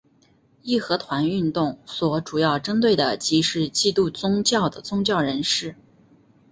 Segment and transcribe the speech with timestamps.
[0.63, 5.75] 义和团运动所主要针对的即是基督宗教的宗教人士。